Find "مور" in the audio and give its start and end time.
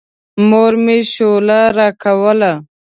0.47-0.73